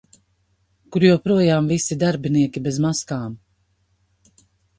[0.95, 3.37] Kur joprojām visi darbinieki bez maskām.